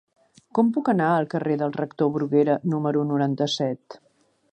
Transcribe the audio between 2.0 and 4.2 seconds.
Bruguera número noranta-set?